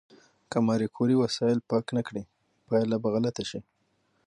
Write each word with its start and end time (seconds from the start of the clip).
که 0.51 0.57
ماري 0.67 0.87
کوري 0.95 1.15
وسایل 1.17 1.59
پاک 1.69 1.85
نه 1.97 2.01
کړي، 2.07 2.23
پایله 2.67 2.97
به 3.03 3.09
غلطه 3.15 3.43
شي. 3.49 3.59